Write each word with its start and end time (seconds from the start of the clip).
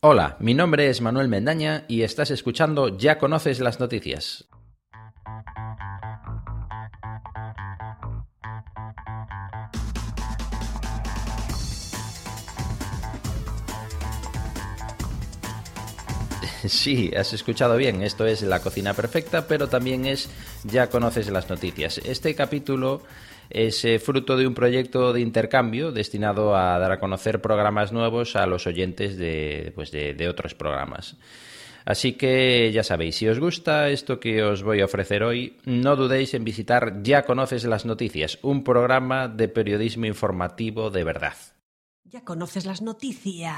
Hola, 0.00 0.36
mi 0.38 0.54
nombre 0.54 0.90
es 0.90 1.00
Manuel 1.00 1.26
Mendaña 1.26 1.84
y 1.88 2.02
estás 2.02 2.30
escuchando 2.30 2.96
Ya 2.96 3.18
conoces 3.18 3.58
las 3.58 3.80
noticias. 3.80 4.46
Sí, 16.68 17.10
has 17.16 17.32
escuchado 17.32 17.76
bien, 17.76 18.02
esto 18.02 18.24
es 18.24 18.42
La 18.42 18.60
Cocina 18.60 18.94
Perfecta, 18.94 19.48
pero 19.48 19.68
también 19.68 20.06
es 20.06 20.30
Ya 20.62 20.90
conoces 20.90 21.28
las 21.28 21.50
noticias. 21.50 21.98
Este 22.04 22.36
capítulo 22.36 23.02
es 23.50 23.86
fruto 24.02 24.36
de 24.36 24.46
un 24.46 24.54
proyecto 24.54 25.12
de 25.12 25.20
intercambio 25.20 25.92
destinado 25.92 26.56
a 26.56 26.78
dar 26.78 26.92
a 26.92 27.00
conocer 27.00 27.40
programas 27.40 27.92
nuevos 27.92 28.36
a 28.36 28.46
los 28.46 28.66
oyentes 28.66 29.16
de, 29.16 29.72
pues 29.74 29.90
de, 29.90 30.28
otros 30.28 30.54
programas. 30.54 31.16
Así 31.84 32.12
que 32.12 32.70
ya 32.72 32.84
sabéis, 32.84 33.16
si 33.16 33.28
os 33.28 33.38
gusta 33.38 33.88
esto 33.88 34.20
que 34.20 34.42
os 34.42 34.62
voy 34.62 34.80
a 34.80 34.84
ofrecer 34.84 35.22
hoy, 35.22 35.56
no 35.64 35.96
dudéis 35.96 36.34
en 36.34 36.44
visitar 36.44 37.02
Ya 37.02 37.22
conoces 37.22 37.64
las 37.64 37.86
noticias, 37.86 38.38
un 38.42 38.62
programa 38.62 39.28
de 39.28 39.48
periodismo 39.48 40.04
informativo 40.04 40.90
de 40.90 41.04
verdad. 41.04 41.36
Ya 42.04 42.24
conoces 42.24 42.66
las 42.66 42.82
noticias. 42.82 43.54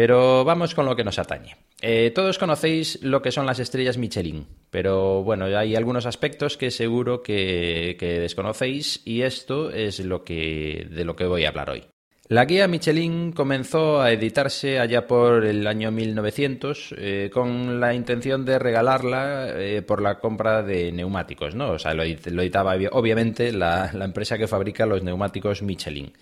Pero 0.00 0.46
vamos 0.46 0.74
con 0.74 0.86
lo 0.86 0.96
que 0.96 1.04
nos 1.04 1.18
atañe. 1.18 1.58
Eh, 1.82 2.10
todos 2.14 2.38
conocéis 2.38 3.02
lo 3.02 3.20
que 3.20 3.30
son 3.30 3.44
las 3.44 3.58
estrellas 3.58 3.98
Michelin, 3.98 4.46
pero 4.70 5.22
bueno, 5.22 5.44
hay 5.44 5.76
algunos 5.76 6.06
aspectos 6.06 6.56
que 6.56 6.70
seguro 6.70 7.22
que, 7.22 7.98
desconocéis 8.00 9.02
y 9.04 9.20
esto 9.20 9.68
es 9.70 9.98
de 9.98 10.04
lo 10.06 10.24
que 10.24 11.26
voy 11.28 11.44
a 11.44 11.50
hablar 11.50 11.68
hoy. 11.68 11.84
La 12.28 12.46
guía 12.46 12.66
Michelin 12.66 13.32
comenzó 13.32 14.00
a 14.00 14.10
editarse 14.10 14.78
allá 14.78 15.06
por 15.06 15.44
el 15.44 15.66
año 15.66 15.90
1900 15.90 16.94
eh, 16.96 17.30
con 17.30 17.78
la 17.78 17.92
intención 17.92 18.46
de 18.46 18.58
regalarla 18.58 19.48
eh, 19.50 19.82
por 19.82 20.00
la 20.00 20.18
compra 20.18 20.62
de 20.62 20.92
neumáticos, 20.92 21.54
¿no? 21.54 21.72
O 21.72 21.78
sea, 21.78 21.92
lo, 21.92 22.04
editaba 22.04 22.74
obviamente 22.92 23.52
la 23.52 23.90
empresa 24.02 24.38
que 24.38 24.48
fabrica 24.48 24.86
los 24.86 25.02
neumáticos 25.02 25.60
Michelin. 25.60 26.14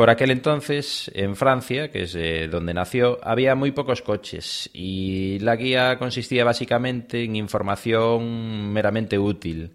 Por 0.00 0.08
aquel 0.08 0.30
entonces, 0.30 1.10
en 1.14 1.36
Francia, 1.36 1.90
que 1.90 2.04
es 2.04 2.14
eh, 2.14 2.48
donde 2.50 2.72
nació, 2.72 3.18
había 3.22 3.54
muy 3.54 3.72
pocos 3.72 4.00
coches 4.00 4.70
y 4.72 5.38
la 5.40 5.56
guía 5.56 5.98
consistía 5.98 6.42
básicamente 6.42 7.22
en 7.22 7.36
información 7.36 8.72
meramente 8.72 9.18
útil. 9.18 9.72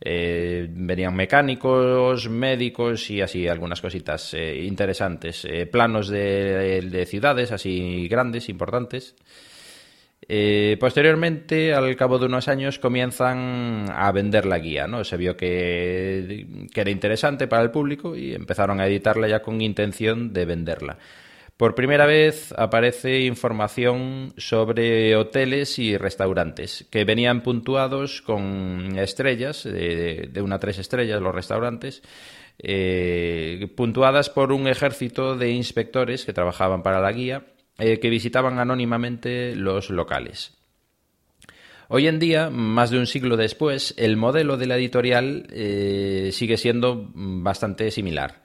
Eh, 0.00 0.66
venían 0.68 1.14
mecánicos, 1.14 2.28
médicos 2.28 3.08
y 3.08 3.20
así 3.20 3.46
algunas 3.46 3.80
cositas 3.80 4.34
eh, 4.34 4.64
interesantes. 4.64 5.46
planos 5.70 6.08
de, 6.08 7.06
ciudades 7.08 7.52
así 7.52 8.08
grandes, 8.08 8.48
importantes. 8.48 9.14
Eh, 10.30 10.76
posteriormente, 10.78 11.72
al 11.72 11.96
cabo 11.96 12.18
de 12.18 12.26
unos 12.26 12.48
años, 12.48 12.78
comienzan 12.78 13.86
a 13.90 14.12
vender 14.12 14.44
la 14.44 14.58
guía, 14.58 14.86
¿no? 14.86 15.02
Se 15.02 15.16
vio 15.16 15.36
que, 15.38 16.46
era 16.74 16.90
interesante 16.90 17.48
para 17.48 17.62
el 17.62 17.70
público 17.70 18.14
y 18.14 18.34
empezaron 18.34 18.78
a 18.80 18.86
editarla 18.86 19.26
ya 19.26 19.40
con 19.40 19.62
intención 19.62 20.34
de 20.34 20.44
venderla. 20.44 20.98
Por 21.56 21.74
primera 21.74 22.06
vez 22.06 22.52
aparece 22.56 23.20
información 23.22 24.34
sobre 24.36 25.16
hoteles 25.16 25.78
y 25.78 25.96
restaurantes 25.96 26.86
que 26.90 27.04
venían 27.04 27.42
puntuados 27.42 28.22
con 28.22 28.96
estrellas, 28.98 29.64
de, 29.64 30.30
una 30.42 30.56
a 30.56 30.58
tres 30.60 30.78
estrellas 30.78 31.20
los 31.22 31.34
restaurantes, 31.34 32.02
eh, 32.58 33.66
puntuadas 33.74 34.30
por 34.30 34.52
un 34.52 34.68
ejército 34.68 35.36
de 35.36 35.50
inspectores 35.50 36.24
que 36.24 36.32
trabajaban 36.32 36.82
para 36.82 37.00
la 37.00 37.12
guía 37.12 37.44
eh, 37.78 38.00
que 38.00 38.10
visitaban 38.10 38.58
anónimamente 38.58 39.54
los 39.54 39.90
locales. 39.90 40.58
Hoy 41.88 42.06
en 42.06 42.18
día, 42.18 42.50
más 42.50 42.90
de 42.90 42.98
un 42.98 43.06
siglo 43.06 43.36
después, 43.36 43.94
el 43.96 44.16
modelo 44.16 44.56
de 44.56 44.66
la 44.66 44.76
editorial 44.76 45.46
eh, 45.50 46.30
sigue 46.32 46.56
siendo 46.58 47.10
bastante 47.14 47.90
similar. 47.90 48.42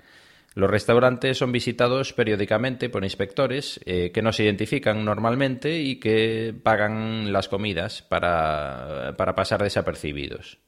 Los 0.56 0.70
restaurantes 0.70 1.40
son 1.40 1.52
visitados 1.52 2.14
periódicamente 2.14 2.90
por 2.90 3.04
inspectores 3.04 3.80
eh, 3.86 4.12
que 4.14 4.22
no 4.22 4.32
se 4.32 4.44
identifican 4.44 5.04
normalmente 5.04 5.80
y 5.80 6.00
que 6.00 6.54
pagan 6.64 7.34
las 7.34 7.50
comidas 7.50 8.04
para 8.04 9.16
pasar 9.18 9.64
desapercibidos. 9.64 10.60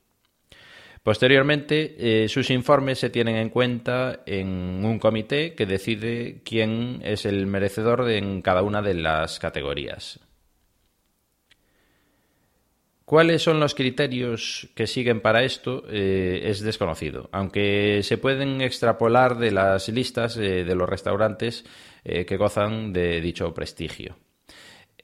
Posteriormente, 1.06 2.24
eh, 2.24 2.28
sus 2.30 2.50
informes 2.50 2.98
se 2.98 3.12
tienen 3.12 3.36
en 3.36 3.50
cuenta 3.52 4.24
en 4.26 4.84
un 4.84 4.98
comité 4.98 5.54
que 5.54 5.68
decide 5.68 6.42
quién 6.44 7.00
es 7.04 7.28
el 7.28 7.46
merecedor 7.46 8.10
en 8.10 8.42
cada 8.42 8.64
una 8.64 8.82
de 8.82 8.96
las 8.96 9.38
categorías. 9.38 10.20
¿Cuáles 13.06 13.44
son 13.44 13.60
los 13.60 13.76
criterios 13.76 14.68
que 14.74 14.88
siguen 14.88 15.22
para 15.22 15.44
esto? 15.44 15.84
Eh, 15.92 16.42
es 16.46 16.62
desconocido, 16.62 17.30
aunque 17.32 18.02
se 18.02 18.18
pueden 18.18 18.62
extrapolar 18.62 19.38
de 19.38 19.52
las 19.52 19.88
listas 19.90 20.38
eh, 20.38 20.64
de 20.64 20.76
los 20.76 20.90
restaurantes 20.90 21.66
que 22.04 22.38
gozan 22.38 22.94
de 22.94 23.22
dicho 23.22 23.54
prestigio. 23.54 24.16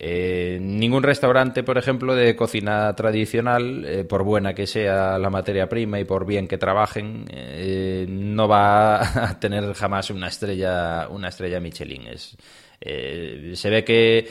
Eh, 0.03 0.57
ningún 0.59 1.03
restaurante, 1.03 1.61
por 1.61 1.77
ejemplo, 1.77 2.15
de 2.15 2.35
cocina 2.35 2.91
tradicional, 2.95 3.85
eh, 3.85 4.03
por 4.03 4.23
buena 4.23 4.55
que 4.55 4.65
sea 4.65 5.19
la 5.19 5.29
materia 5.29 5.69
prima 5.69 5.99
y 5.99 6.05
por 6.05 6.25
bien 6.25 6.47
que 6.47 6.57
trabajen, 6.57 7.25
eh, 7.29 8.07
no 8.09 8.47
va 8.47 8.99
a 9.29 9.39
tener 9.39 9.71
jamás 9.75 10.09
una 10.09 10.29
estrella, 10.29 11.07
una 11.07 11.27
estrella 11.27 11.59
Michelin. 11.59 12.05
se 12.17 13.69
ve 13.69 13.83
que 13.83 14.27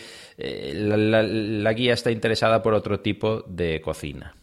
la, 0.75 1.73
guía 1.73 1.95
está 1.95 2.11
interesada 2.11 2.61
por 2.61 2.75
otro 2.75 2.99
tipo 2.99 3.43
de 3.47 3.81
cocina. 3.81 4.35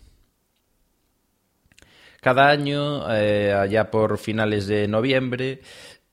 Cada 2.21 2.47
año, 2.47 3.05
allá 3.05 3.91
por 3.91 4.17
finales 4.17 4.65
de 4.67 4.87
noviembre, 4.87 5.59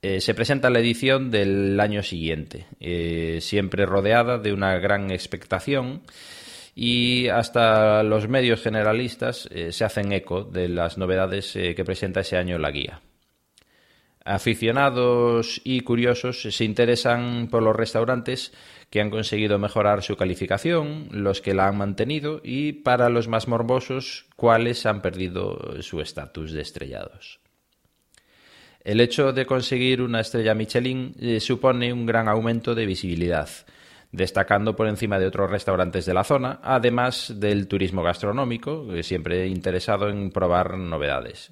eh, 0.07 0.21
se 0.21 0.35
presenta 0.35 0.69
la 0.69 0.81
edición 0.81 1.31
del 1.31 1.79
año 1.79 2.03
siguiente, 2.03 2.67
eh, 2.79 3.39
siempre 3.41 3.87
rodeada 3.87 4.37
de 4.37 4.53
una 4.53 4.77
gran 4.77 5.09
expectación 5.09 6.03
y 6.75 7.27
hasta 7.29 8.03
los 8.03 8.27
medios 8.27 8.61
generalistas 8.61 9.49
eh, 9.49 9.71
se 9.71 9.83
hacen 9.83 10.11
eco 10.11 10.43
de 10.43 10.69
las 10.69 10.99
novedades 10.99 11.53
que 11.53 11.83
presenta 11.83 12.19
ese 12.19 12.37
año 12.37 12.59
la 12.59 12.69
guía. 12.69 13.01
Aficionados 14.23 15.59
y 15.63 15.79
curiosos 15.79 16.39
se 16.43 16.65
interesan 16.65 17.47
por 17.49 17.63
los 17.63 17.75
restaurantes 17.75 18.53
que 18.91 19.01
han 19.01 19.09
conseguido 19.09 19.57
mejorar 19.57 20.03
su 20.03 20.15
calificación, 20.17 21.07
los 21.09 21.41
que 21.41 21.55
la 21.55 21.67
han 21.67 21.79
mantenido 21.79 22.41
y 22.43 22.73
para 22.73 23.09
los 23.09 23.27
más 23.27 23.47
morbosos, 23.47 24.27
cuáles 24.35 24.85
han 24.85 25.01
perdido 25.01 25.81
su 25.81 25.99
estatus 25.99 26.51
de 26.51 26.61
estrellados. 26.61 27.39
El 28.85 29.01
hecho 29.01 29.33
de 29.33 29.47
conseguir 29.47 29.99
una 29.99 30.19
estrella 30.19 30.53
Michelin 30.53 31.15
eh, 31.19 31.39
supone 31.39 31.91
un 31.91 32.05
gran 32.05 32.27
aumento 32.27 32.75
de 32.75 32.85
visibilidad, 32.85 33.49
destacando 34.11 34.75
por 34.75 34.87
encima 34.87 35.17
de 35.17 35.25
otros 35.25 35.49
restaurantes 35.49 36.05
de 36.05 36.13
la 36.13 36.23
zona, 36.23 36.59
además 36.61 37.33
del 37.35 37.67
turismo 37.67 38.03
gastronómico, 38.03 38.85
siempre 39.01 39.47
interesado 39.47 40.07
en 40.07 40.29
probar 40.29 40.77
novedades. 40.77 41.51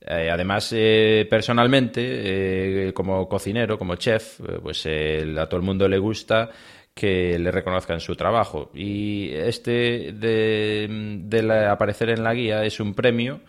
Eh, 0.00 0.30
además, 0.30 0.72
eh, 0.72 1.26
personalmente, 1.28 2.92
como 2.94 3.28
cocinero, 3.28 3.76
como 3.76 3.96
chef, 3.96 4.40
pues 4.62 4.86
a 4.86 5.46
todo 5.48 5.56
el 5.56 5.66
mundo 5.66 5.88
le 5.88 5.98
gusta 5.98 6.48
que 6.94 7.36
le 7.40 7.50
reconozcan 7.50 7.98
su 7.98 8.14
trabajo. 8.14 8.70
Y 8.72 9.30
este 9.32 10.12
de, 10.12 11.68
aparecer 11.68 12.10
en 12.10 12.22
la 12.22 12.34
guía 12.34 12.64
es 12.64 12.78
un 12.78 12.94
premio 12.94 13.40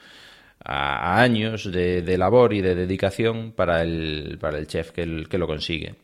a, 0.70 1.22
años 1.22 1.72
de, 1.72 2.18
labor 2.18 2.54
y 2.54 2.62
de 2.62 2.76
dedicación 2.76 3.54
para 3.54 3.82
el, 3.82 4.38
para 4.40 4.60
el 4.60 4.68
chef 4.68 4.92
que, 4.92 5.26
que 5.28 5.38
lo 5.38 5.48
consigue. 5.48 5.96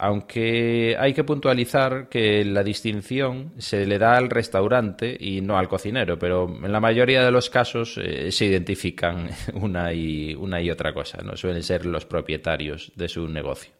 Aunque 0.00 0.96
hay 0.98 1.12
que 1.12 1.24
puntualizar 1.24 2.08
que 2.08 2.44
la 2.44 2.62
distinción 2.62 3.52
se 3.58 3.84
le 3.84 3.98
da 3.98 4.16
al 4.16 4.30
restaurante 4.30 5.16
y 5.18 5.40
no 5.40 5.58
al 5.58 5.68
cocinero, 5.68 6.18
pero 6.18 6.48
en 6.48 6.70
la 6.70 6.80
mayoría 6.80 7.24
de 7.24 7.32
los 7.32 7.50
casos 7.50 7.98
eh, 7.98 8.30
se 8.30 8.46
identifican 8.46 9.28
una 9.54 9.92
y, 9.92 10.34
una 10.34 10.60
y 10.60 10.70
otra 10.70 10.92
cosa, 10.92 11.18
no 11.22 11.36
suelen 11.36 11.62
ser 11.62 11.86
los 11.86 12.04
propietarios 12.04 12.92
de 12.96 13.08
su 13.08 13.28
negocio. 13.28 13.72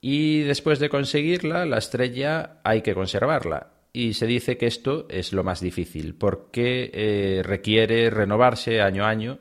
Y 0.00 0.40
después 0.42 0.78
de 0.78 0.88
conseguirla, 0.88 1.66
la 1.66 1.78
estrella 1.78 2.60
hay 2.64 2.80
que 2.80 2.94
conservarla 2.94 3.79
y 3.92 4.14
se 4.14 4.26
dice 4.26 4.56
que 4.56 4.66
esto 4.66 5.06
es 5.08 5.32
lo 5.32 5.44
más 5.44 5.60
difícil 5.60 6.14
porque 6.14 6.90
eh, 6.92 7.42
requiere 7.42 8.10
renovarse 8.10 8.80
año 8.80 9.04
a 9.04 9.08
año, 9.08 9.38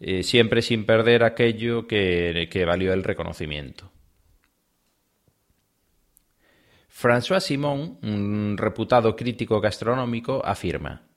eh, 0.00 0.22
siempre 0.22 0.62
sin 0.62 0.84
perder 0.84 1.24
aquello 1.24 1.86
que, 1.86 2.64
valió 2.66 2.92
el 2.92 3.04
reconocimiento. 3.04 3.90
François 6.90 7.40
Simon, 7.40 7.98
un 8.02 8.56
reputado 8.58 9.14
crítico 9.14 9.60
gastronómico, 9.60 10.44
afirma 10.44 11.08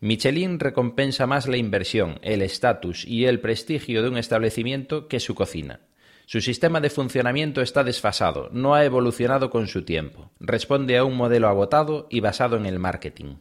Michelin 0.00 0.58
recompensa 0.58 1.26
más 1.28 1.46
la 1.46 1.56
inversión, 1.56 2.18
el 2.22 2.42
estatus 2.42 3.04
y 3.06 3.26
el 3.26 3.40
prestigio 3.40 4.02
de 4.02 4.08
un 4.08 4.18
establecimiento 4.18 5.06
que 5.06 5.20
su 5.20 5.34
cocina. 5.34 5.80
Su 6.26 6.40
sistema 6.40 6.80
de 6.80 6.90
funcionamiento 6.90 7.60
está 7.60 7.84
desfasado, 7.84 8.48
no 8.52 8.74
ha 8.74 8.84
evolucionado 8.84 9.50
con 9.50 9.66
su 9.66 9.82
tiempo, 9.82 10.30
responde 10.40 10.96
a 10.96 11.04
un 11.04 11.16
modelo 11.16 11.48
agotado 11.48 12.06
y 12.10 12.20
basado 12.20 12.56
en 12.56 12.66
el 12.66 12.78
marketing. 12.78 13.36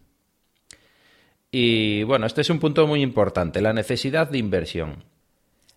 Y 1.52 2.04
bueno, 2.04 2.26
este 2.26 2.42
es 2.42 2.50
un 2.50 2.60
punto 2.60 2.88
muy 2.88 3.02
importante, 3.02 3.62
la 3.62 3.74
necesidad 3.74 4.30
de 4.30 4.38
inversión. 4.38 5.04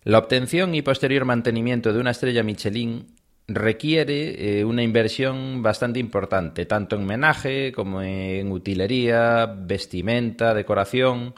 La 0.03 0.19
obtención 0.19 0.73
y 0.75 0.81
posterior 0.81 1.25
mantenimiento 1.25 1.91
de 1.91 1.99
una 1.99 2.11
estrella 2.11 2.43
Michelin 2.43 3.07
requiere 3.47 4.59
eh, 4.59 4.65
una 4.65 4.83
inversión 4.83 5.61
bastante 5.61 5.99
importante, 5.99 6.65
tanto 6.65 6.95
en 6.95 7.05
menaje 7.05 7.71
como 7.71 8.01
en 8.01 8.51
utilería, 8.51 9.45
vestimenta, 9.45 10.53
decoración 10.53 11.35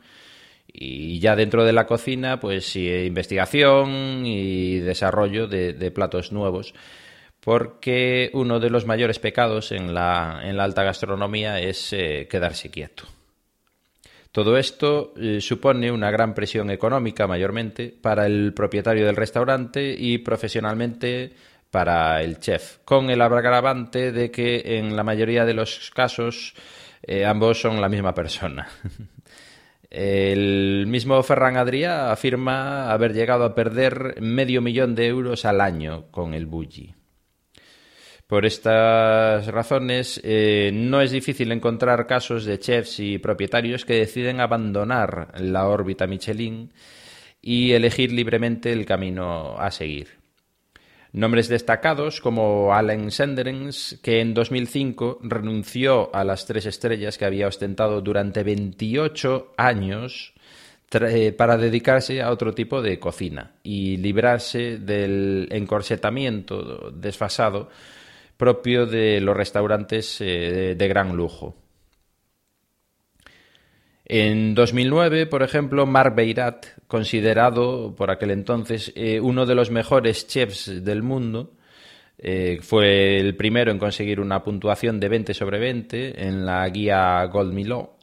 y 0.72 1.20
ya 1.20 1.36
dentro 1.36 1.66
de 1.66 1.74
la 1.74 1.88
cocina, 1.88 2.40
pues 2.40 2.76
investigación 2.76 4.26
y 4.26 4.80
desarrollo 4.80 5.48
de, 5.48 5.92
platos 5.92 6.32
nuevos. 6.32 6.74
Porque 7.40 8.30
uno 8.34 8.60
de 8.60 8.70
los 8.70 8.86
mayores 8.86 9.20
pecados 9.20 9.72
en 9.72 9.94
la, 9.94 10.40
alta 10.40 10.84
gastronomía 10.84 11.60
es 11.62 11.94
eh, 11.94 12.28
quedarse 12.30 12.70
quieto. 12.70 13.06
Todo 14.32 14.58
esto 14.58 15.14
eh, 15.18 15.42
supone 15.42 15.92
una 15.92 16.12
gran 16.12 16.36
presión 16.36 16.70
económica 16.70 17.26
mayormente 17.26 17.96
para 18.02 18.26
el 18.26 18.54
propietario 18.54 19.06
del 19.06 19.16
restaurante 19.16 19.96
y 19.98 20.20
profesionalmente 20.20 21.34
para 21.72 22.22
el 22.22 22.40
chef, 22.40 22.78
con 22.86 23.10
el 23.10 23.22
agravante 23.22 24.12
de 24.12 24.30
que 24.30 24.78
en 24.78 24.96
la 24.96 25.04
mayoría 25.04 25.46
de 25.46 25.54
los 25.54 25.92
casos 25.92 26.54
eh, 27.02 27.26
ambos 27.26 27.62
son 27.62 27.82
la 27.82 27.90
misma 27.90 28.14
persona. 28.14 28.68
El 30.00 30.86
mismo 30.86 31.24
Ferran 31.24 31.58
Adrià 31.58 32.12
afirma 32.12 32.92
haber 32.92 33.16
llegado 33.16 33.46
a 33.46 33.56
perder 33.56 34.22
medio 34.22 34.62
millón 34.62 34.94
de 34.94 35.08
euros 35.08 35.44
al 35.44 35.60
año 35.60 36.12
con 36.12 36.36
el 36.36 36.46
Bulli. 36.46 36.94
Por 38.28 38.46
estas 38.46 39.48
razones, 39.48 40.22
eh, 40.24 40.70
no 40.72 41.02
es 41.02 41.10
difícil 41.10 41.52
encontrar 41.52 42.06
casos 42.06 42.46
de 42.46 42.60
chefs 42.60 43.00
y 43.00 43.18
propietarios 43.18 43.86
que 43.86 43.96
deciden 43.96 44.40
abandonar 44.40 45.32
la 45.40 45.68
órbita 45.68 46.06
Michelin 46.06 46.72
y 47.42 47.72
elegir 47.72 48.12
libremente 48.12 48.72
el 48.72 48.86
camino 48.86 49.58
a 49.58 49.72
seguir. 49.72 50.17
Nombres 51.14 51.48
destacados 51.48 52.22
como 52.22 52.74
Allen 52.74 53.12
Senderens, 53.12 54.00
que 54.04 54.20
en 54.20 54.34
2005 54.34 55.20
renunció 55.24 56.14
a 56.14 56.24
las 56.24 56.46
tres 56.46 56.66
estrellas 56.66 57.18
que 57.18 57.26
había 57.26 57.48
ostentado 57.48 58.02
durante 58.02 58.44
28 58.44 59.54
años 59.58 60.34
eh, 60.92 61.32
para 61.32 61.58
dedicarse 61.58 62.22
a 62.22 62.32
otro 62.32 62.54
tipo 62.54 62.82
de 62.82 63.00
cocina 63.00 63.52
y 63.64 63.98
librarse 63.98 64.78
del 64.78 65.48
encorsetamiento 65.52 66.92
desfasado 66.92 67.70
propio 68.38 68.86
de 68.86 69.20
los 69.20 69.36
restaurantes 69.36 70.22
eh, 70.22 70.76
de 70.78 70.88
gran 70.88 71.16
lujo. 71.16 71.56
En 74.10 74.56
2009, 74.56 75.26
por 75.26 75.44
ejemplo, 75.44 75.86
Marc 75.86 76.16
Beirat, 76.16 76.66
considerado 76.88 77.94
por 77.94 78.10
aquel 78.10 78.32
entonces 78.32 78.94
eh, 78.96 79.20
uno 79.20 79.46
de 79.46 79.54
los 79.54 79.70
mejores 79.70 80.28
chefs 80.28 80.82
del 80.86 81.04
mundo, 81.04 81.52
eh, 82.18 82.60
fue 82.62 83.20
el 83.20 83.36
primero 83.36 83.70
en 83.70 83.78
conseguir 83.78 84.22
una 84.22 84.42
puntuación 84.46 85.02
de 85.02 85.10
20 85.10 85.34
sobre 85.34 85.60
20 85.60 86.26
en 86.26 86.46
la 86.46 86.70
guía 86.70 87.22
Gold 87.26 87.54
Milo. 87.54 87.98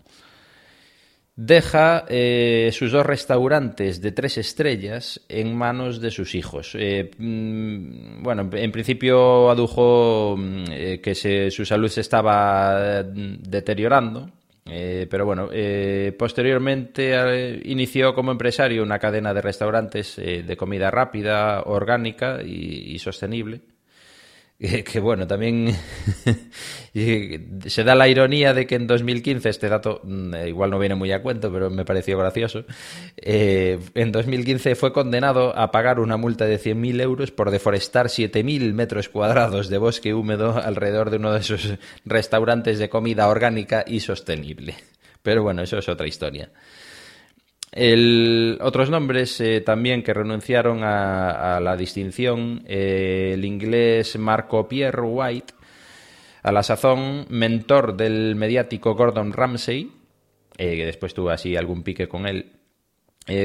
Deja 1.37 2.05
eh, 2.07 2.69
sus 2.71 2.93
dos 2.93 3.07
restaurantes 3.07 4.03
de 4.03 4.13
tres 4.13 4.37
estrellas 4.37 5.23
en 5.31 5.57
manos 5.57 6.03
de 6.03 6.11
sus 6.11 6.35
hijos. 6.35 6.77
Mm, 7.17 8.23
bueno, 8.23 8.51
en 8.53 8.73
principio 8.73 9.49
adujo 9.49 10.37
mm, 10.37 10.65
que 11.03 11.49
su 11.51 11.65
salud 11.65 11.89
se 11.89 12.03
estaba 12.03 13.03
deteriorando 13.03 14.31
eh, 14.67 15.07
pero 15.11 15.27
bueno, 15.27 15.49
eh, 15.53 16.15
posteriormente 16.19 17.13
eh, 17.15 17.61
inició 17.65 18.15
como 18.15 18.33
empresario 18.33 18.83
una 18.83 18.99
cadena 18.99 19.35
de 19.35 19.43
restaurantes 19.43 20.17
de 20.17 20.57
comida 20.57 20.91
rápida, 20.91 21.63
orgánica 21.63 22.43
y 22.43 22.99
sostenible 22.99 23.61
que, 24.85 25.01
bueno, 25.01 25.27
también 25.27 25.75
se 26.95 27.85
da 27.85 27.95
la 27.95 28.09
ironía 28.09 28.55
de 28.55 28.67
que 28.67 28.77
en 28.77 28.87
2015, 28.87 29.49
este 29.49 29.69
dato 29.69 30.01
mm, 30.05 30.35
eh, 30.35 30.49
igual 30.49 30.71
no 30.71 30.79
viene 30.79 30.95
muy 30.95 31.11
a 31.13 31.23
cuento, 31.23 31.53
pero 31.53 31.71
me 31.71 31.85
pareció 31.85 32.17
gracioso, 32.19 32.65
eh, 33.17 33.81
en 33.95 34.13
2015 34.13 34.77
fue 34.77 34.93
condenado 34.93 35.57
a 35.59 35.73
pagar 35.73 35.99
una 35.99 36.17
multa 36.17 36.45
de 36.45 36.61
100.000 36.61 37.01
euros 37.01 37.31
por 37.33 37.51
deforestar 37.51 38.07
7.000 38.07 38.73
metros 38.75 39.09
cuadrados 39.09 39.69
de 39.69 39.79
bosque 39.79 40.15
húmedo 40.15 40.57
alrededor 40.57 41.11
de 41.11 41.17
uno 41.17 41.33
de 41.33 41.43
sus 41.43 41.75
restaurantes 42.05 42.79
de 42.79 42.89
comida 42.89 43.29
orgánica 43.29 43.85
y 43.87 44.01
sostenible. 44.01 44.77
Pero 45.23 45.43
bueno, 45.43 45.63
eso 45.63 45.79
es 45.79 45.89
otra 45.89 46.07
historia. 46.07 46.51
Otros 47.77 48.89
nombres 48.89 49.41
eh, 49.41 49.61
también 49.61 50.05
que 50.05 50.15
renunciaron 50.15 50.85
a, 50.85 51.59
la 51.61 51.77
distinción, 51.77 52.63
eh, 52.67 53.33
el 53.35 53.45
inglés 53.45 54.17
Marco 54.17 54.69
Pierre 54.69 55.03
White, 55.03 55.55
a 56.45 56.53
la 56.53 56.63
sazón 56.63 57.27
mentor 57.31 57.97
del 57.97 58.37
mediático 58.37 58.95
Gordon 58.95 59.33
Ramsay, 59.33 59.91
eh, 60.57 60.77
que 60.77 60.87
después 60.87 61.15
tuvo 61.15 61.31
así 61.31 61.57
algún 61.57 61.83
pique 61.83 62.07
con 62.07 62.27
él, 62.27 62.53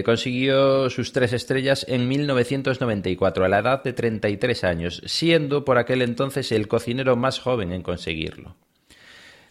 consiguió 0.03 0.89
sus 0.89 1.11
tres 1.11 1.33
estrellas 1.33 1.85
en 1.87 2.07
1994, 2.07 3.45
a 3.45 3.49
la 3.49 3.59
edad 3.59 3.81
de 3.81 3.93
33 3.93 4.63
años, 4.63 5.01
siendo 5.05 5.65
por 5.65 5.79
aquel 5.79 6.03
entonces 6.03 6.51
el 6.51 6.67
cocinero 6.67 7.15
más 7.15 7.39
joven 7.39 7.71
en 7.71 7.81
conseguirlo. 7.81 8.57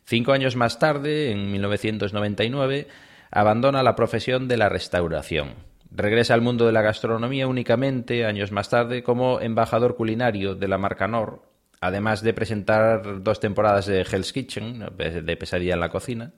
Cinco 0.05 0.33
años 0.33 0.55
más 0.55 0.79
tarde, 0.79 1.33
en 1.33 1.51
1999, 1.51 2.87
abandona 3.31 3.83
la 3.83 3.97
profesión 3.97 4.49
de 4.49 4.57
la 4.57 4.69
restauración. 4.69 5.55
Regresa 5.91 6.35
al 6.35 6.43
mundo 6.43 6.67
de 6.67 6.73
la 6.73 6.83
gastronomía 6.83 7.47
únicamente 7.47 8.27
años 8.27 8.53
más 8.53 8.69
tarde 8.69 9.03
como 9.03 9.41
embajador 9.41 9.97
culinario 9.97 10.55
de 10.55 10.69
la 10.69 10.79
marca 10.79 11.09
Nor, 11.09 11.43
además 11.81 12.23
de 12.23 12.35
presentar 12.35 13.23
dos 13.23 13.41
temporadas 13.41 13.87
de 13.87 14.03
Hell's 14.03 14.33
Kitchen, 14.33 14.85
de 14.97 15.37
Pesadilla 15.37 15.75
en 15.75 15.81
la 15.81 15.89
Cocina. 15.89 16.33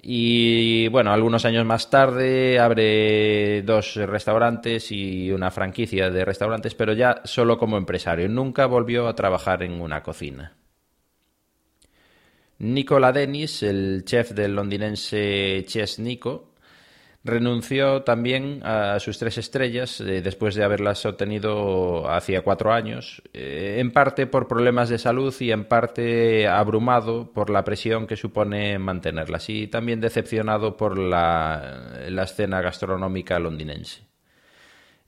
Y 0.00 0.88
bueno, 0.88 1.12
algunos 1.12 1.44
años 1.44 1.64
más 1.64 1.90
tarde 1.90 2.58
abre 2.58 3.62
dos 3.62 3.96
restaurantes 3.96 4.92
y 4.92 5.32
una 5.32 5.50
franquicia 5.50 6.08
de 6.10 6.24
restaurantes, 6.24 6.74
pero 6.74 6.92
ya 6.92 7.20
solo 7.24 7.58
como 7.58 7.76
empresario. 7.76 8.28
Nunca 8.28 8.66
volvió 8.66 9.08
a 9.08 9.14
trabajar 9.14 9.62
en 9.62 9.80
una 9.80 10.02
cocina. 10.02 10.54
Nicola 12.58 13.12
Dennis, 13.12 13.62
el 13.62 14.04
chef 14.04 14.32
del 14.32 14.54
londinense 14.54 15.64
Chess 15.66 15.98
Nico, 16.00 16.54
renunció 17.22 18.02
también 18.02 18.60
a 18.64 18.98
sus 18.98 19.18
tres 19.18 19.38
estrellas 19.38 20.00
eh, 20.00 20.22
después 20.22 20.54
de 20.54 20.64
haberlas 20.64 21.04
obtenido 21.06 22.10
hacía 22.10 22.42
cuatro 22.42 22.72
años, 22.72 23.22
eh, 23.32 23.76
en 23.78 23.92
parte 23.92 24.26
por 24.26 24.48
problemas 24.48 24.88
de 24.88 24.98
salud 24.98 25.34
y 25.38 25.52
en 25.52 25.66
parte 25.66 26.48
abrumado 26.48 27.32
por 27.32 27.50
la 27.50 27.62
presión 27.64 28.06
que 28.06 28.16
supone 28.16 28.78
mantenerlas 28.78 29.48
y 29.50 29.68
también 29.68 30.00
decepcionado 30.00 30.76
por 30.76 30.98
la 30.98 32.02
escena 32.22 32.60
gastronómica 32.60 33.38
londinense. 33.38 34.08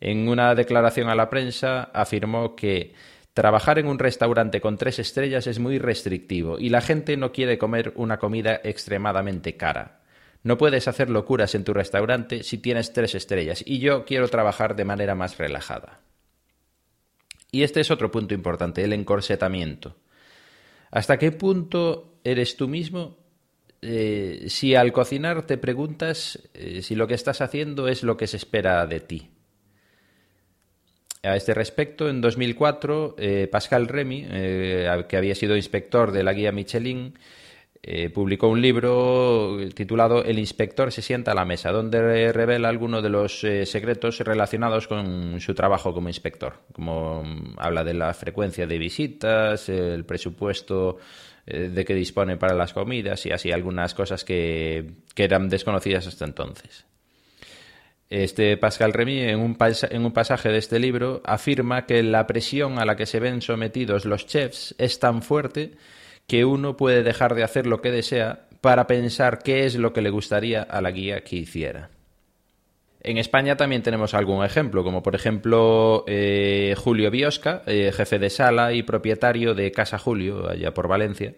En 0.00 0.28
una 0.28 0.54
declaración 0.54 1.08
a 1.08 1.14
la 1.14 1.28
prensa 1.28 1.90
afirmó 1.92 2.56
que 2.56 2.94
Trabajar 3.32 3.78
en 3.78 3.86
un 3.86 3.98
restaurante 3.98 4.60
con 4.60 4.76
tres 4.76 4.98
estrellas 4.98 5.46
es 5.46 5.60
muy 5.60 5.78
restrictivo 5.78 6.58
y 6.58 6.68
la 6.68 6.80
gente 6.80 7.16
no 7.16 7.30
quiere 7.30 7.58
comer 7.58 7.92
una 7.94 8.18
comida 8.18 8.60
extremadamente 8.64 9.56
cara. 9.56 10.00
No 10.42 10.58
puedes 10.58 10.88
hacer 10.88 11.10
locuras 11.10 11.54
en 11.54 11.64
tu 11.64 11.72
restaurante 11.72 12.42
si 12.42 12.58
tienes 12.58 12.92
tres 12.92 13.14
estrellas 13.14 13.62
y 13.64 13.78
yo 13.78 14.04
quiero 14.04 14.28
trabajar 14.28 14.74
de 14.74 14.84
manera 14.84 15.14
más 15.14 15.38
relajada. 15.38 16.00
Y 17.52 17.62
este 17.62 17.80
es 17.80 17.90
otro 17.90 18.10
punto 18.10 18.34
importante, 18.34 18.82
el 18.82 18.92
encorsetamiento. 18.92 19.96
¿Hasta 20.90 21.18
qué 21.18 21.30
punto 21.30 22.18
eres 22.24 22.56
tú 22.56 22.68
mismo 22.68 23.18
eh, 23.82 24.46
si 24.48 24.74
al 24.74 24.92
cocinar 24.92 25.46
te 25.46 25.56
preguntas 25.56 26.38
eh, 26.54 26.82
si 26.82 26.94
lo 26.94 27.06
que 27.06 27.14
estás 27.14 27.40
haciendo 27.40 27.86
es 27.86 28.02
lo 28.02 28.16
que 28.16 28.26
se 28.26 28.38
espera 28.38 28.86
de 28.86 29.00
ti? 29.00 29.30
A 31.22 31.36
este 31.36 31.52
respecto, 31.54 32.08
en 32.08 32.20
2004, 32.20 33.16
eh, 33.18 33.48
Pascal 33.50 33.88
Remy, 33.88 34.26
eh, 34.30 35.04
que 35.08 35.16
había 35.16 35.34
sido 35.34 35.56
inspector 35.56 36.12
de 36.12 36.22
la 36.22 36.32
guía 36.32 36.52
Michelin, 36.52 37.14
eh, 37.82 38.10
publicó 38.10 38.48
un 38.48 38.60
libro 38.60 39.56
titulado 39.74 40.22
El 40.22 40.38
inspector 40.38 40.92
se 40.92 41.00
sienta 41.00 41.32
a 41.32 41.34
la 41.34 41.46
mesa, 41.46 41.72
donde 41.72 42.30
revela 42.30 42.68
algunos 42.68 43.02
de 43.02 43.08
los 43.08 43.42
eh, 43.42 43.64
secretos 43.64 44.18
relacionados 44.18 44.86
con 44.86 45.40
su 45.40 45.54
trabajo 45.54 45.94
como 45.94 46.08
inspector, 46.08 46.60
como 46.74 47.24
mm, 47.24 47.54
habla 47.56 47.82
de 47.82 47.94
la 47.94 48.12
frecuencia 48.12 48.66
de 48.66 48.76
visitas, 48.76 49.70
el 49.70 50.04
presupuesto 50.04 50.98
eh, 51.46 51.70
de 51.70 51.84
que 51.86 51.94
dispone 51.94 52.36
para 52.36 52.54
las 52.54 52.74
comidas 52.74 53.24
y 53.24 53.32
así 53.32 53.50
algunas 53.50 53.94
cosas 53.94 54.24
que, 54.24 54.90
que 55.14 55.24
eran 55.24 55.48
desconocidas 55.48 56.06
hasta 56.06 56.26
entonces. 56.26 56.84
Este 58.10 58.56
Pascal 58.56 58.92
Remy, 58.92 59.20
en 59.20 59.38
un, 59.38 59.54
pasaje 60.12 60.48
de 60.48 60.58
este 60.58 60.80
libro, 60.80 61.22
afirma 61.24 61.86
que 61.86 62.02
la 62.02 62.26
presión 62.26 62.80
a 62.80 62.84
la 62.84 62.96
que 62.96 63.06
se 63.06 63.20
ven 63.20 63.40
sometidos 63.40 64.04
los 64.04 64.26
chefs 64.26 64.74
es 64.78 64.98
tan 64.98 65.22
fuerte 65.22 65.76
que 66.26 66.44
uno 66.44 66.76
puede 66.76 67.04
dejar 67.04 67.36
de 67.36 67.44
hacer 67.44 67.68
lo 67.68 67.80
que 67.80 67.92
desea 67.92 68.48
para 68.60 68.88
pensar 68.88 69.38
qué 69.44 69.64
es 69.64 69.76
lo 69.76 69.92
que 69.92 70.02
le 70.02 70.10
gustaría 70.10 70.62
a 70.62 70.80
la 70.80 70.90
guía 70.90 71.22
que 71.22 71.36
hiciera. 71.36 71.90
En 73.02 73.16
España 73.16 73.56
también 73.56 73.82
tenemos 73.82 74.12
algún 74.12 74.44
ejemplo, 74.44 74.82
como 74.82 75.04
por 75.04 75.14
ejemplo 75.14 76.04
eh, 76.08 76.74
Julio 76.76 77.12
Biosca, 77.12 77.62
eh, 77.66 77.92
jefe 77.94 78.18
de 78.18 78.28
sala 78.28 78.72
y 78.72 78.82
propietario 78.82 79.54
de 79.54 79.70
Casa 79.70 79.98
Julio, 79.98 80.50
allá 80.50 80.74
por 80.74 80.88
Valencia, 80.88 81.34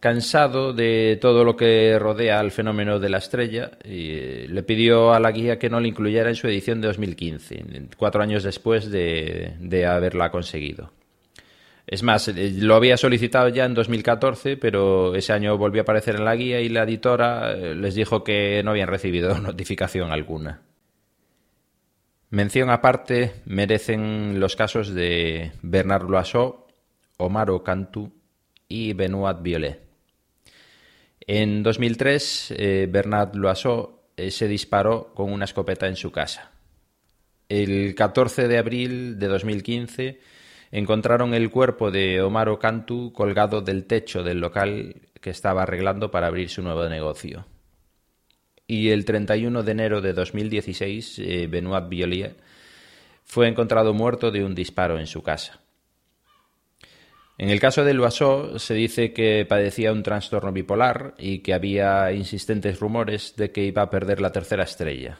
cansado 0.00 0.72
de 0.72 1.18
todo 1.20 1.44
lo 1.44 1.56
que 1.56 1.98
rodea 1.98 2.38
al 2.38 2.50
fenómeno 2.50 2.98
de 2.98 3.08
la 3.08 3.18
estrella, 3.18 3.72
eh, 3.82 4.46
le 4.48 4.62
pidió 4.62 5.12
a 5.12 5.20
la 5.20 5.32
guía 5.32 5.58
que 5.58 5.70
no 5.70 5.80
le 5.80 5.88
incluyera 5.88 6.28
en 6.28 6.36
su 6.36 6.46
edición 6.46 6.80
de 6.80 6.88
2015, 6.88 7.64
cuatro 7.96 8.22
años 8.22 8.42
después 8.42 8.90
de 8.90 9.86
haberla 9.86 10.30
conseguido. 10.30 10.92
Es 11.86 12.02
más, 12.02 12.26
eh, 12.28 12.52
lo 12.58 12.74
había 12.74 12.96
solicitado 12.96 13.48
ya 13.48 13.64
en 13.64 13.74
2014, 13.74 14.56
pero 14.56 15.14
ese 15.14 15.32
año 15.32 15.56
volvió 15.56 15.82
a 15.82 15.84
aparecer 15.84 16.16
en 16.16 16.24
la 16.24 16.34
guía 16.34 16.60
y 16.60 16.68
la 16.68 16.82
editora 16.82 17.52
eh, 17.52 17.76
les 17.76 17.94
dijo 17.94 18.24
que 18.24 18.60
no 18.64 18.72
habían 18.72 18.88
recibido 18.88 19.38
notificación 19.40 20.10
alguna. 20.10 20.62
Mención 22.30 22.70
aparte 22.70 23.34
merecen 23.44 24.40
los 24.40 24.56
casos 24.56 24.92
de 24.92 25.52
Bernard 25.62 26.10
Loiseau, 26.10 26.66
Omar 27.18 27.48
Cantu 27.64 28.12
y 28.68 28.92
Benoit 28.92 29.40
Violet. 29.40 29.85
En 31.26 31.62
2003, 31.62 32.54
eh, 32.56 32.88
Bernard 32.90 33.34
Loiseau 33.34 34.00
se 34.30 34.48
disparó 34.48 35.12
con 35.14 35.30
una 35.32 35.44
escopeta 35.44 35.86
en 35.86 35.96
su 35.96 36.10
casa. 36.10 36.52
El 37.48 37.94
14 37.94 38.48
de 38.48 38.58
abril 38.58 39.18
de 39.18 39.28
2015, 39.28 40.20
encontraron 40.70 41.34
el 41.34 41.50
cuerpo 41.50 41.90
de 41.90 42.20
Omar 42.22 42.48
Ocantu 42.48 43.12
colgado 43.12 43.60
del 43.60 43.84
techo 43.84 44.22
del 44.22 44.40
local 44.40 45.02
que 45.20 45.30
estaba 45.30 45.62
arreglando 45.62 46.10
para 46.10 46.26
abrir 46.26 46.48
su 46.48 46.62
nuevo 46.62 46.88
negocio. 46.88 47.46
Y 48.66 48.90
el 48.90 49.04
31 49.04 49.62
de 49.62 49.72
enero 49.72 50.00
de 50.00 50.12
2016, 50.12 51.18
eh, 51.20 51.46
Benoit 51.46 51.88
Violier 51.88 52.36
fue 53.24 53.48
encontrado 53.48 53.94
muerto 53.94 54.30
de 54.30 54.44
un 54.44 54.54
disparo 54.54 54.98
en 54.98 55.06
su 55.06 55.22
casa. 55.22 55.60
En 57.38 57.50
el 57.50 57.60
caso 57.60 57.84
de 57.84 57.94
Loiseau 57.94 58.58
se 58.58 58.74
dice 58.74 59.12
que 59.12 59.44
padecía 59.46 59.92
un 59.92 60.02
trastorno 60.02 60.52
bipolar 60.52 61.14
y 61.18 61.40
que 61.40 61.54
había 61.54 62.12
insistentes 62.12 62.80
rumores 62.80 63.34
de 63.36 63.50
que 63.52 63.64
iba 63.64 63.82
a 63.82 63.90
perder 63.90 64.20
la 64.20 64.32
tercera 64.32 64.64
estrella 64.64 65.18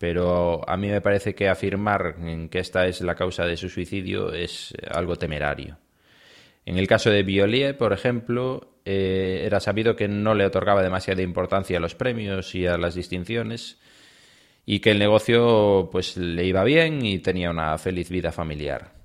pero 0.00 0.66
a 0.66 0.78
mí 0.78 0.88
me 0.88 1.02
parece 1.02 1.34
que 1.34 1.50
afirmar 1.50 2.16
que 2.48 2.58
esta 2.58 2.86
es 2.86 3.02
la 3.02 3.14
causa 3.14 3.44
de 3.44 3.58
su 3.58 3.68
suicidio 3.68 4.32
es 4.32 4.72
algo 4.90 5.16
temerario. 5.16 5.76
En 6.64 6.78
el 6.78 6.86
caso 6.86 7.10
de 7.10 7.22
Violier, 7.22 7.76
por 7.76 7.92
ejemplo, 7.92 8.78
eh, 8.86 9.42
era 9.44 9.60
sabido 9.60 9.96
que 9.96 10.08
no 10.08 10.34
le 10.34 10.46
otorgaba 10.46 10.82
demasiada 10.82 11.20
importancia 11.20 11.76
a 11.76 11.80
los 11.80 11.94
premios 11.94 12.54
y 12.54 12.66
a 12.66 12.78
las 12.78 12.94
distinciones 12.94 13.78
y 14.64 14.80
que 14.80 14.92
el 14.92 14.98
negocio 14.98 15.90
pues 15.92 16.16
le 16.16 16.46
iba 16.46 16.64
bien 16.64 17.04
y 17.04 17.18
tenía 17.18 17.50
una 17.50 17.76
feliz 17.76 18.08
vida 18.08 18.32
familiar. 18.32 18.99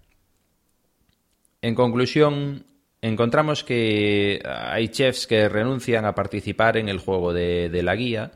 En 1.66 1.74
conclusión, 1.74 2.66
encontramos 3.02 3.64
que 3.64 4.40
hay 4.46 4.90
chefs 4.90 5.26
que 5.26 5.50
renuncian 5.50 6.06
a 6.06 6.14
participar 6.14 6.78
en 6.78 6.90
el 6.90 7.00
juego 7.00 7.34
de 7.34 7.82
la 7.82 7.96
guía 7.96 8.32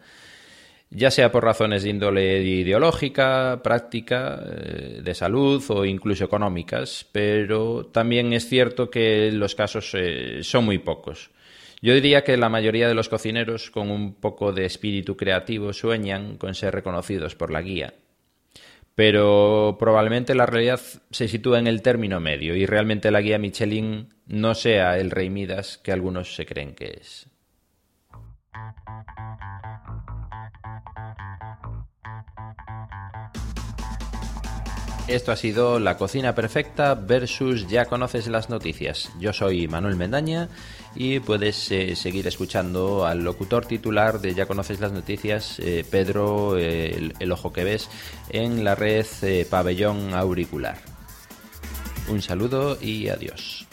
ya 0.92 1.12
sea 1.12 1.32
por 1.32 1.44
razones 1.44 1.84
de 1.84 1.92
índole 1.92 2.42
ideológica, 2.42 3.62
práctica, 3.64 4.42
eh, 4.44 5.02
de 5.04 5.14
salud 5.14 5.64
o 5.70 5.86
incluso 5.86 6.26
económicas, 6.26 7.06
pero 7.12 7.86
también 7.86 8.34
es 8.34 8.48
cierto 8.48 8.90
que 8.90 9.32
los 9.32 9.54
casos 9.56 9.92
eh, 9.94 10.40
son 10.42 10.66
muy 10.66 10.80
pocos. 10.80 11.30
Yo 11.82 11.94
diría 11.94 12.24
que 12.24 12.38
la 12.38 12.50
mayoría 12.50 12.88
de 12.88 12.96
los 12.96 13.08
cocineros 13.08 13.70
con 13.70 13.90
un 13.92 14.16
poco 14.16 14.52
de 14.52 14.66
espíritu 14.66 15.16
creativo 15.16 15.72
sueñan 15.74 16.38
con 16.38 16.56
ser 16.56 16.74
reconocidos 16.74 17.36
por 17.36 17.52
la 17.52 17.62
guía. 17.62 17.94
Pero 19.00 19.78
probablemente 19.80 20.36
la 20.36 20.46
realidad 20.46 20.82
se 21.10 21.30
sitúa 21.30 21.58
en 21.58 21.68
el 21.68 21.82
término 21.82 22.20
medio 22.20 22.54
y 22.58 22.66
realmente 22.66 23.12
la 23.12 23.22
guía 23.22 23.40
Michelin 23.40 24.14
no 24.26 24.54
sea 24.56 24.98
el 24.98 25.10
rey 25.10 25.30
Midas 25.30 25.78
que 25.78 25.94
algunos 25.94 26.36
se 26.36 26.46
creen 26.46 26.76
que 26.76 26.98
es. 27.00 27.30
Esto 35.10 35.32
ha 35.32 35.36
sido 35.36 35.80
La 35.80 35.98
Cocina 35.98 36.36
Perfecta 36.36 36.94
versus 36.94 37.68
Ya 37.68 37.86
conoces 37.86 38.28
las 38.28 38.52
noticias. 38.52 39.12
Yo 39.20 39.34
soy 39.34 39.68
Manuel 39.68 39.96
Mendaña 39.96 40.50
y 40.94 41.20
puedes 41.20 41.72
eh, 41.72 41.96
seguir 41.96 42.28
escuchando 42.28 43.08
al 43.08 43.24
locutor 43.24 43.66
titular 43.66 44.22
de 44.22 44.36
Ya 44.36 44.46
conoces 44.46 44.80
las 44.80 44.92
noticias, 44.92 45.58
eh, 45.62 45.84
Pedro 45.90 46.58
el, 46.58 47.16
el, 47.20 47.32
Ojo 47.32 47.52
que 47.52 47.64
ves, 47.64 47.90
en 48.30 48.64
la 48.64 48.76
red 48.76 49.08
eh, 49.24 49.48
Pabellón 49.50 50.14
Auricular. 50.14 50.78
Un 52.08 52.22
saludo 52.22 52.78
y 52.80 53.08
adiós. 53.08 53.69